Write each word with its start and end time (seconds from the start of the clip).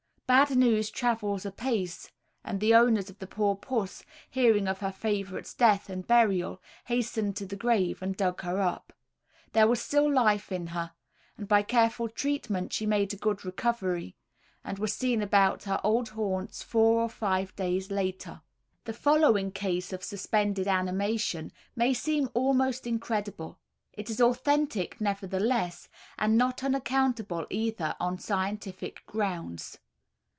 Bad 0.31 0.55
news 0.55 0.89
travels 0.89 1.45
apace; 1.45 2.09
and 2.41 2.61
the 2.61 2.73
owner 2.73 3.01
of 3.01 3.19
poor 3.19 3.53
puss 3.53 4.05
hearing 4.29 4.65
of 4.65 4.77
her 4.77 4.89
favourite's 4.93 5.53
death 5.53 5.89
and 5.89 6.07
burial, 6.07 6.61
hastened 6.85 7.35
to 7.35 7.45
the 7.45 7.57
grave 7.57 8.01
and 8.01 8.15
dug 8.15 8.39
her 8.43 8.61
up. 8.61 8.93
There 9.51 9.67
was 9.67 9.81
still 9.81 10.09
life 10.09 10.49
in 10.49 10.67
her, 10.67 10.93
and 11.37 11.49
by 11.49 11.63
careful 11.63 12.07
treatment 12.07 12.71
she 12.71 12.85
made 12.85 13.13
a 13.13 13.17
good 13.17 13.43
recovery, 13.43 14.15
and 14.63 14.79
was 14.79 14.93
seen 14.93 15.21
about 15.21 15.63
her 15.63 15.81
old 15.83 16.07
haunts 16.07 16.63
four 16.63 17.01
or 17.01 17.09
five 17.09 17.53
days 17.57 17.91
after. 17.91 18.41
The 18.85 18.93
following 18.93 19.51
case 19.51 19.91
of 19.91 20.01
suspended 20.01 20.65
animation 20.65 21.51
may 21.75 21.93
seem 21.93 22.29
almost 22.33 22.87
incredible; 22.87 23.59
it 23.91 24.09
is 24.09 24.21
authentic 24.21 25.01
nevertheless, 25.01 25.89
and 26.17 26.37
not 26.37 26.63
unaccountable 26.63 27.45
either 27.49 27.97
on 27.99 28.17
scientific 28.17 29.05
grounds. 29.05 29.77